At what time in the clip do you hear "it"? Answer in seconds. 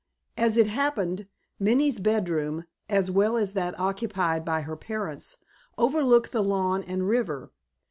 0.57-0.65